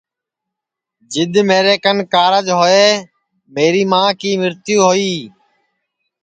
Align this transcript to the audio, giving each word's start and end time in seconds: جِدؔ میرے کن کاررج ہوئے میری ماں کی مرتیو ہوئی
جِدؔ 1.11 1.33
میرے 1.49 1.75
کن 1.83 1.97
کاررج 2.13 2.47
ہوئے 2.59 2.87
میری 3.55 3.83
ماں 3.91 4.09
کی 4.19 4.31
مرتیو 4.41 4.79
ہوئی 4.87 5.13